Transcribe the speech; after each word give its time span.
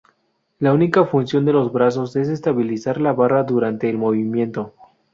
La 0.57 0.73
única 0.73 1.05
función 1.05 1.45
de 1.45 1.53
los 1.53 1.71
brazos 1.71 2.15
es 2.15 2.27
estabilizar 2.27 2.99
la 2.99 3.13
barra 3.13 3.43
durante 3.43 3.87
el 3.87 3.99
movimiento. 3.99 4.73